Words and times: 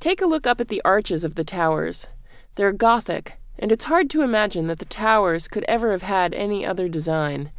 Take 0.00 0.22
a 0.22 0.26
look 0.26 0.46
up 0.46 0.62
at 0.62 0.68
the 0.68 0.80
arches 0.82 1.24
of 1.24 1.34
the 1.34 1.44
towers. 1.44 2.06
They're 2.54 2.72
Gothic, 2.72 3.38
and 3.58 3.70
it's 3.70 3.84
hard 3.84 4.08
to 4.10 4.22
imagine 4.22 4.66
that 4.68 4.78
the 4.78 4.86
towers 4.86 5.46
could 5.46 5.62
ever 5.68 5.90
have 5.90 6.00
had 6.00 6.32
any 6.32 6.64
other 6.64 6.88
design. 6.88 7.52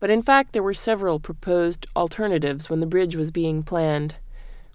But 0.00 0.10
in 0.10 0.20
fact, 0.20 0.52
there 0.52 0.64
were 0.64 0.74
several 0.74 1.20
proposed 1.20 1.86
alternatives 1.94 2.68
when 2.68 2.80
the 2.80 2.86
bridge 2.86 3.14
was 3.14 3.30
being 3.30 3.62
planned, 3.62 4.16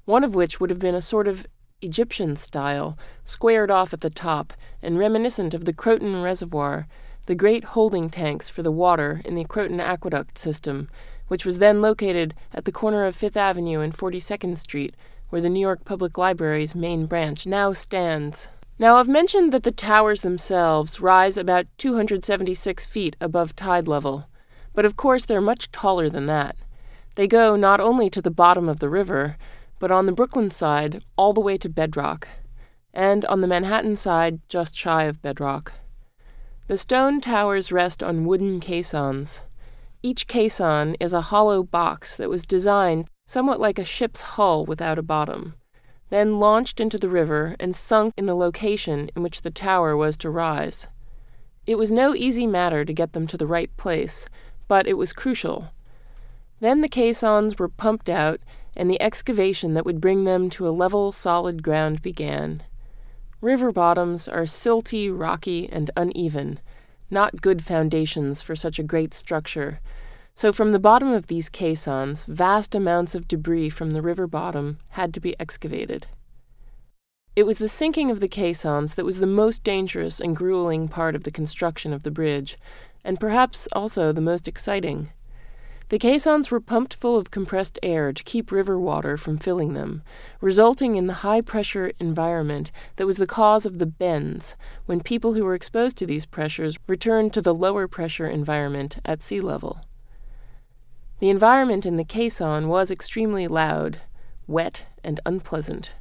one 0.06 0.24
of 0.24 0.36
which 0.36 0.62
would 0.62 0.70
have 0.70 0.80
been 0.80 0.96
a 0.96 1.02
sort 1.02 1.28
of 1.28 1.46
Egyptian 1.82 2.38
style, 2.38 2.98
squared 3.26 3.70
off 3.70 3.92
at 3.92 4.00
the 4.00 4.10
top, 4.10 4.54
and 4.82 4.98
reminiscent 4.98 5.54
of 5.54 5.66
the 5.66 5.74
Croton 5.74 6.22
Reservoir, 6.22 6.88
the 7.26 7.36
great 7.36 7.66
holding 7.66 8.10
tanks 8.10 8.48
for 8.48 8.64
the 8.64 8.72
water 8.72 9.22
in 9.26 9.36
the 9.36 9.44
Croton 9.44 9.82
Aqueduct 9.82 10.38
system, 10.38 10.88
which 11.28 11.46
was 11.46 11.58
then 11.58 11.82
located 11.82 12.34
at 12.54 12.64
the 12.64 12.72
corner 12.72 13.04
of 13.04 13.18
Fifth 13.18 13.36
Avenue 13.36 13.82
and 13.82 13.94
42nd 13.94 14.58
Street, 14.58 14.96
where 15.32 15.42
the 15.42 15.50
New 15.50 15.60
York 15.60 15.86
Public 15.86 16.18
Library's 16.18 16.76
main 16.76 17.08
branch 17.08 17.48
now 17.48 17.74
stands. 17.74 18.50
Now, 18.78 18.98
I've 18.98 19.08
mentioned 19.08 19.54
that 19.54 19.64
the 19.64 19.72
towers 19.72 20.22
themselves 20.22 21.00
rise 21.00 21.38
about 21.38 21.68
276 21.78 22.86
feet 22.86 23.16
above 23.22 23.56
tide 23.56 23.88
level, 23.88 24.24
but 24.74 24.86
of 24.86 24.98
course 24.98 25.26
they're 25.26 25.42
much 25.42 25.72
taller 25.72 26.10
than 26.10 26.26
that. 26.26 26.58
They 27.16 27.28
go 27.28 27.56
not 27.56 27.80
only 27.80 28.10
to 28.10 28.22
the 28.22 28.30
bottom 28.30 28.68
of 28.68 28.80
the 28.80 28.90
river, 28.90 29.38
but 29.80 29.90
on 29.90 30.06
the 30.06 30.12
Brooklyn 30.12 30.52
side, 30.52 31.04
all 31.18 31.32
the 31.32 31.42
way 31.42 31.58
to 31.58 31.70
bedrock, 31.70 32.28
and 32.94 33.24
on 33.26 33.40
the 33.40 33.48
Manhattan 33.48 33.96
side, 33.96 34.42
just 34.50 34.76
shy 34.76 35.04
of 35.04 35.22
bedrock. 35.22 35.74
The 36.68 36.78
stone 36.78 37.22
towers 37.22 37.72
rest 37.72 38.04
on 38.04 38.26
wooden 38.26 38.60
caissons. 38.60 39.44
Each 40.04 40.28
caisson 40.28 40.96
is 41.00 41.14
a 41.14 41.22
hollow 41.22 41.64
box 41.64 42.18
that 42.18 42.30
was 42.30 42.44
designed 42.46 43.08
somewhat 43.32 43.60
like 43.60 43.80
a 43.80 43.86
ship's 43.86 44.22
hull 44.22 44.66
without 44.66 45.00
a 45.00 45.10
bottom 45.16 45.56
then 46.12 46.40
launched 46.40 46.82
into 46.82 46.98
the 46.98 47.10
river 47.10 47.56
and 47.58 47.74
sunk 47.74 48.14
in 48.18 48.26
the 48.26 48.36
location 48.36 49.10
in 49.16 49.24
which 49.24 49.42
the 49.42 49.50
tower 49.50 49.96
was 49.96 50.18
to 50.18 50.30
rise. 50.30 50.88
It 51.66 51.78
was 51.78 51.90
no 51.90 52.14
easy 52.14 52.46
matter 52.46 52.84
to 52.84 52.94
get 52.94 53.14
them 53.14 53.26
to 53.28 53.38
the 53.38 53.48
right 53.48 53.76
place, 53.78 54.28
but 54.68 54.88
it 54.88 54.98
was 54.98 55.14
crucial. 55.14 55.70
Then 56.60 56.82
the 56.82 56.90
caissons 56.90 57.58
were 57.58 57.70
pumped 57.70 58.10
out, 58.10 58.42
and 58.76 58.92
the 58.92 59.02
excavation 59.02 59.74
that 59.74 59.86
would 59.86 60.02
bring 60.02 60.26
them 60.26 60.50
to 60.52 60.68
a 60.68 60.70
level, 60.84 61.14
solid 61.14 61.64
ground 61.64 62.02
began. 62.02 62.62
River 63.40 63.72
bottoms 63.72 64.28
are 64.28 64.44
silty, 64.44 65.10
rocky, 65.10 65.70
and 65.72 65.92
uneven, 65.96 66.60
not 67.10 67.42
good 67.42 67.64
foundations 67.64 68.42
for 68.42 68.56
such 68.56 68.80
a 68.80 68.84
great 68.84 69.14
structure, 69.14 69.80
so, 70.34 70.54
from 70.54 70.72
the 70.72 70.80
bottom 70.80 71.12
of 71.12 71.28
these 71.28 71.50
caissons, 71.50 72.24
vast 72.24 72.74
amounts 72.74 73.16
of 73.16 73.28
debris 73.28 73.70
from 73.70 73.92
the 73.92 74.02
river 74.02 74.28
bottom 74.28 74.78
had 74.90 75.14
to 75.14 75.20
be 75.20 75.40
excavated. 75.40 76.08
It 77.36 77.44
was 77.44 77.60
the 77.60 77.70
sinking 77.70 78.12
of 78.12 78.20
the 78.20 78.28
caissons 78.28 78.96
that 78.96 79.06
was 79.06 79.20
the 79.20 79.28
most 79.28 79.64
dangerous 79.64 80.20
and 80.20 80.36
grueling 80.36 80.88
part 80.88 81.16
of 81.16 81.24
the 81.24 81.32
construction 81.32 81.94
of 81.94 82.04
the 82.04 82.12
bridge, 82.12 82.58
and 83.04 83.20
perhaps 83.20 83.68
also 83.74 84.12
the 84.12 84.22
most 84.22 84.48
exciting. 84.48 85.12
The 85.90 86.00
caissons 86.00 86.50
were 86.50 86.62
pumped 86.62 86.94
full 86.94 87.18
of 87.18 87.32
compressed 87.32 87.78
air 87.84 88.14
to 88.14 88.24
keep 88.24 88.52
river 88.52 88.80
water 88.80 89.18
from 89.18 89.38
filling 89.38 89.74
them, 89.74 90.04
resulting 90.40 90.96
in 90.96 91.08
the 91.08 91.16
high 91.16 91.42
pressure 91.42 91.92
environment 92.00 92.72
that 92.96 93.06
was 93.06 93.18
the 93.18 93.28
cause 93.28 93.66
of 93.66 93.78
the 93.78 93.86
bends 93.86 94.56
when 94.86 95.02
people 95.02 95.34
who 95.34 95.44
were 95.44 95.54
exposed 95.56 95.98
to 95.98 96.06
these 96.06 96.26
pressures 96.26 96.78
returned 96.88 97.34
to 97.34 97.42
the 97.42 97.54
lower 97.54 97.90
pressure 97.90 98.28
environment 98.28 99.00
at 99.04 99.22
sea 99.22 99.42
level. 99.42 99.82
The 101.22 101.30
environment 101.30 101.86
in 101.86 101.98
the 101.98 102.04
caisson 102.04 102.68
was 102.68 102.90
extremely 102.90 103.48
loud, 103.48 104.00
wet, 104.48 104.86
and 105.04 105.20
unpleasant. 105.24 105.92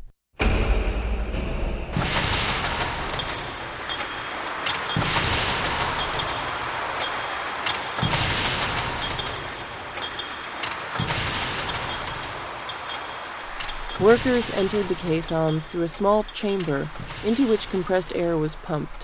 Workers 14.00 14.56
entered 14.56 14.86
the 14.86 14.98
caissons 15.02 15.66
through 15.66 15.83
a 15.83 15.89
small 15.89 16.24
chamber 16.33 16.89
into 17.27 17.46
which 17.46 17.70
compressed 17.70 18.16
air 18.16 18.39
was 18.39 18.55
pumped. 18.55 19.02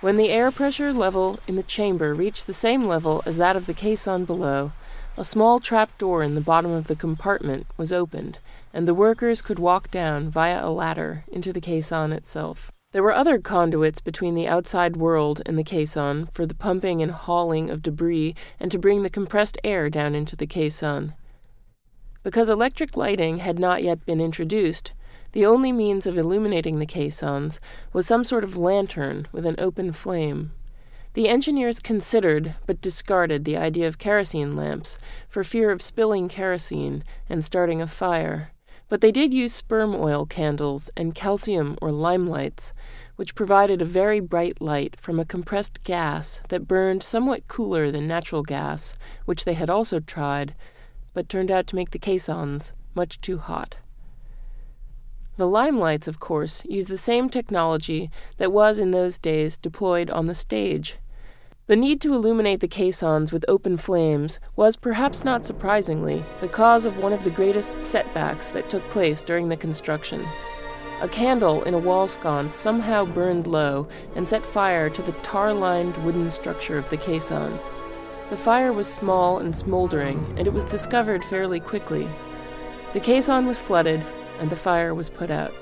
When 0.00 0.16
the 0.16 0.30
air 0.30 0.52
pressure 0.52 0.92
level 0.92 1.40
in 1.48 1.56
the 1.56 1.64
chamber 1.64 2.14
reached 2.14 2.46
the 2.46 2.52
same 2.52 2.82
level 2.82 3.20
as 3.26 3.36
that 3.38 3.56
of 3.56 3.66
the 3.66 3.74
caisson 3.74 4.24
below, 4.26 4.70
a 5.16 5.24
small 5.24 5.60
trap 5.60 5.96
door 5.96 6.24
in 6.24 6.34
the 6.34 6.40
bottom 6.40 6.72
of 6.72 6.88
the 6.88 6.96
compartment 6.96 7.66
was 7.76 7.92
opened, 7.92 8.40
and 8.72 8.88
the 8.88 8.94
workers 8.94 9.40
could 9.40 9.60
walk 9.60 9.88
down 9.90 10.28
via 10.28 10.66
a 10.66 10.70
ladder 10.70 11.24
into 11.30 11.52
the 11.52 11.60
caisson 11.60 12.12
itself. 12.12 12.72
There 12.90 13.02
were 13.02 13.14
other 13.14 13.38
conduits 13.38 14.00
between 14.00 14.34
the 14.34 14.48
outside 14.48 14.96
world 14.96 15.40
and 15.46 15.56
the 15.56 15.64
caisson 15.64 16.28
for 16.32 16.46
the 16.46 16.54
pumping 16.54 17.00
and 17.00 17.12
hauling 17.12 17.70
of 17.70 17.82
debris 17.82 18.34
and 18.58 18.72
to 18.72 18.78
bring 18.78 19.02
the 19.02 19.10
compressed 19.10 19.58
air 19.62 19.88
down 19.88 20.14
into 20.14 20.36
the 20.36 20.46
caisson. 20.46 21.14
Because 22.24 22.48
electric 22.48 22.96
lighting 22.96 23.38
had 23.38 23.58
not 23.58 23.82
yet 23.82 24.04
been 24.04 24.20
introduced, 24.20 24.92
the 25.32 25.46
only 25.46 25.72
means 25.72 26.06
of 26.06 26.16
illuminating 26.16 26.78
the 26.78 26.86
caissons 26.86 27.60
was 27.92 28.06
some 28.06 28.24
sort 28.24 28.44
of 28.44 28.56
lantern 28.56 29.28
with 29.30 29.46
an 29.46 29.56
open 29.58 29.92
flame. 29.92 30.52
The 31.14 31.28
engineers 31.28 31.78
considered, 31.78 32.56
but 32.66 32.80
discarded, 32.80 33.44
the 33.44 33.56
idea 33.56 33.86
of 33.86 33.98
kerosene 33.98 34.56
lamps 34.56 34.98
for 35.28 35.44
fear 35.44 35.70
of 35.70 35.80
spilling 35.80 36.28
kerosene 36.28 37.04
and 37.28 37.44
starting 37.44 37.80
a 37.80 37.86
fire. 37.86 38.50
But 38.88 39.00
they 39.00 39.12
did 39.12 39.32
use 39.32 39.52
sperm 39.52 39.94
oil 39.94 40.26
candles 40.26 40.90
and 40.96 41.14
calcium 41.14 41.78
or 41.80 41.92
lime 41.92 42.26
lights, 42.26 42.72
which 43.14 43.36
provided 43.36 43.80
a 43.80 43.84
very 43.84 44.18
bright 44.18 44.60
light 44.60 44.98
from 44.98 45.20
a 45.20 45.24
compressed 45.24 45.84
gas 45.84 46.42
that 46.48 46.66
burned 46.66 47.04
somewhat 47.04 47.46
cooler 47.46 47.92
than 47.92 48.08
natural 48.08 48.42
gas, 48.42 48.96
which 49.24 49.44
they 49.44 49.54
had 49.54 49.70
also 49.70 50.00
tried, 50.00 50.56
but 51.12 51.28
turned 51.28 51.50
out 51.50 51.68
to 51.68 51.76
make 51.76 51.92
the 51.92 51.98
caissons 52.00 52.72
much 52.96 53.20
too 53.20 53.38
hot. 53.38 53.76
The 55.36 55.46
limelights, 55.46 56.08
of 56.08 56.18
course, 56.18 56.64
used 56.64 56.88
the 56.88 56.98
same 56.98 57.28
technology 57.28 58.10
that 58.38 58.52
was 58.52 58.80
in 58.80 58.90
those 58.90 59.16
days 59.16 59.56
deployed 59.56 60.10
on 60.10 60.26
the 60.26 60.34
stage. 60.34 60.96
The 61.66 61.76
need 61.76 62.02
to 62.02 62.12
illuminate 62.12 62.60
the 62.60 62.68
caissons 62.68 63.32
with 63.32 63.46
open 63.48 63.78
flames 63.78 64.38
was, 64.54 64.76
perhaps 64.76 65.24
not 65.24 65.46
surprisingly, 65.46 66.22
the 66.42 66.48
cause 66.48 66.84
of 66.84 66.98
one 66.98 67.14
of 67.14 67.24
the 67.24 67.30
greatest 67.30 67.82
setbacks 67.82 68.50
that 68.50 68.68
took 68.68 68.82
place 68.90 69.22
during 69.22 69.48
the 69.48 69.56
construction. 69.56 70.26
A 71.00 71.08
candle 71.08 71.62
in 71.62 71.72
a 71.72 71.78
wall 71.78 72.06
sconce 72.06 72.54
somehow 72.54 73.06
burned 73.06 73.46
low 73.46 73.88
and 74.14 74.28
set 74.28 74.44
fire 74.44 74.90
to 74.90 75.00
the 75.00 75.12
tar 75.22 75.54
lined 75.54 75.96
wooden 76.04 76.30
structure 76.30 76.76
of 76.76 76.90
the 76.90 76.98
caisson. 76.98 77.58
The 78.28 78.36
fire 78.36 78.74
was 78.74 78.86
small 78.86 79.38
and 79.38 79.56
smoldering, 79.56 80.34
and 80.36 80.46
it 80.46 80.52
was 80.52 80.66
discovered 80.66 81.24
fairly 81.24 81.60
quickly. 81.60 82.06
The 82.92 83.00
caisson 83.00 83.46
was 83.46 83.58
flooded, 83.58 84.04
and 84.38 84.50
the 84.50 84.56
fire 84.56 84.94
was 84.94 85.08
put 85.08 85.30
out. 85.30 85.54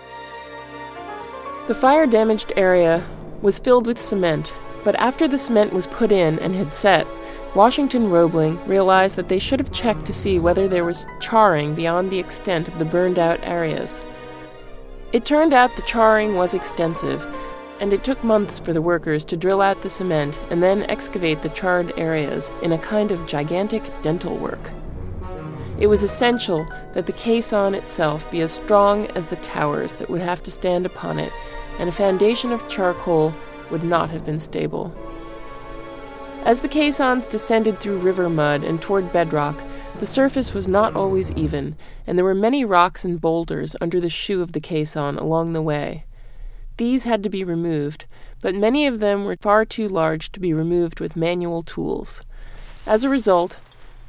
The 1.69 1.77
fire 1.77 2.09
damaged 2.09 2.53
area 2.57 3.07
was 3.41 3.61
filled 3.61 3.87
with 3.87 4.01
cement 4.03 4.53
but 4.85 4.95
after 4.97 5.29
the 5.29 5.39
cement 5.39 5.73
was 5.73 5.87
put 5.87 6.13
in 6.13 6.39
and 6.41 6.55
had 6.55 6.75
set, 6.75 7.07
Washington 7.55 8.09
Roebling 8.09 8.59
realized 8.67 9.17
that 9.17 9.29
they 9.29 9.39
should 9.39 9.61
have 9.61 9.73
checked 9.73 10.07
to 10.07 10.13
see 10.13 10.39
whether 10.39 10.67
there 10.67 10.85
was 10.85 11.07
charring 11.21 11.75
beyond 11.75 12.11
the 12.11 12.19
extent 12.19 12.67
of 12.69 12.79
the 12.79 12.85
burned 12.85 13.19
out 13.19 13.39
areas. 13.43 14.03
It 15.13 15.27
turned 15.27 15.53
out 15.53 15.77
the 15.77 15.83
charring 15.83 16.37
was 16.37 16.55
extensive, 16.55 17.27
and 17.81 17.93
it 17.93 18.05
took 18.05 18.25
months 18.25 18.59
for 18.59 18.73
the 18.73 18.81
workers 18.81 19.25
to 19.27 19.37
drill 19.37 19.61
out 19.61 19.83
the 19.83 19.91
cement 19.91 20.41
and 20.51 20.63
then 20.63 20.85
excavate 20.85 21.43
the 21.43 21.51
charred 21.51 21.93
areas 21.99 22.51
in 22.63 22.73
a 22.73 22.79
kind 22.79 23.11
of 23.11 23.27
gigantic 23.27 23.83
dental 24.03 24.39
work. 24.39 24.71
It 25.79 25.89
was 25.89 26.03
essential 26.03 26.65
that 26.93 27.07
the 27.07 27.13
caisson 27.13 27.75
itself 27.75 28.31
be 28.31 28.41
as 28.41 28.53
strong 28.53 29.07
as 29.09 29.27
the 29.27 29.37
towers 29.37 29.97
that 29.97 30.09
would 30.09 30.21
have 30.23 30.43
to 30.45 30.51
stand 30.51 30.87
upon 30.87 31.19
it, 31.19 31.33
and 31.79 31.89
a 31.89 31.93
foundation 31.93 32.53
of 32.53 32.67
charcoal 32.69 33.33
would 33.73 33.83
not 33.83 34.11
have 34.11 34.25
been 34.25 34.39
stable. 34.39 34.95
As 36.45 36.61
the 36.61 36.69
caissons 36.69 37.27
descended 37.27 37.81
through 37.81 37.99
river 37.99 38.29
mud 38.29 38.63
and 38.63 38.81
toward 38.81 39.13
bedrock, 39.13 39.61
the 39.99 40.07
surface 40.07 40.53
was 40.53 40.67
not 40.69 40.95
always 40.95 41.31
even, 41.33 41.77
and 42.07 42.19
there 42.19 42.25
were 42.25 42.35
many 42.35 42.65
rocks 42.65 43.05
and 43.05 43.21
boulders 43.21 43.75
under 43.81 44.01
the 44.01 44.09
shoe 44.09 44.43
of 44.43 44.53
the 44.53 44.61
caisson 44.61 45.19
along 45.19 45.53
the 45.53 45.63
way. 45.63 46.05
These 46.79 47.05
had 47.05 47.23
to 47.23 47.29
be 47.29 47.45
removed, 47.45 48.07
but 48.41 48.55
many 48.55 48.87
of 48.87 48.99
them 48.99 49.25
were 49.25 49.37
far 49.37 49.65
too 49.65 49.89
large 49.89 50.33
to 50.33 50.41
be 50.41 50.53
removed 50.53 50.99
with 50.99 51.15
manual 51.15 51.63
tools. 51.63 52.23
As 52.87 53.05
a 53.05 53.09
result, 53.09 53.59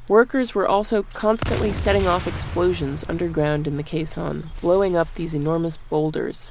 workers 0.08 0.54
were 0.54 0.66
also 0.66 1.04
constantly 1.12 1.72
setting 1.72 2.08
off 2.08 2.26
explosions 2.26 3.04
underground 3.08 3.68
in 3.68 3.76
the 3.76 3.82
caisson, 3.82 4.42
blowing 4.60 4.96
up 4.96 5.14
these 5.14 5.34
enormous 5.34 5.76
boulders. 5.76 6.50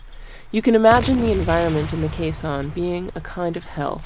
You 0.54 0.62
can 0.62 0.76
imagine 0.76 1.20
the 1.20 1.32
environment 1.32 1.94
in 1.94 2.02
the 2.02 2.10
caisson 2.10 2.70
being 2.70 3.10
a 3.16 3.22
kind 3.22 3.58
of 3.58 3.64
hell. 3.64 4.04